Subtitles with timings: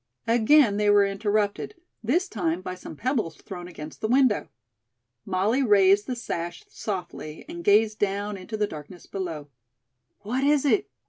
[0.25, 1.75] Again they were interrupted.
[2.03, 4.49] This time by some pebbles thrown against the window.
[5.27, 9.49] Molly raised the sash softly and gazed down into the darkness below.
[10.21, 10.89] "What is it?"